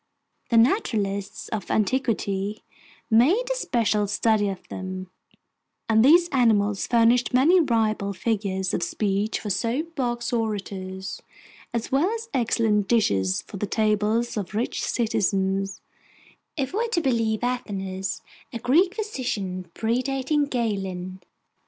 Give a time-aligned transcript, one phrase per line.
[0.49, 2.63] The naturalists of antiquity
[3.11, 5.11] made a special study of them,
[5.87, 11.21] and these animals furnished many ribald figures of speech for soapbox orators
[11.71, 15.81] in the Greek marketplace, as well as excellent dishes for the tables of rich citizens,
[16.57, 21.21] if we're to believe Athenaeus, a Greek physician predating Galen.